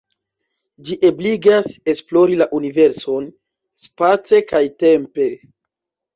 Ĝi 0.87 0.95
ebligas 1.09 1.69
esplori 1.93 2.39
la 2.39 2.47
universon, 2.61 3.29
space 3.83 4.43
kaj 4.55 4.65
tempe. 4.87 5.31